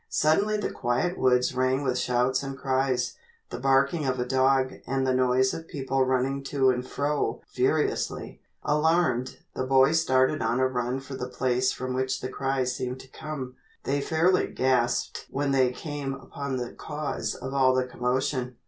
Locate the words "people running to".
5.67-6.71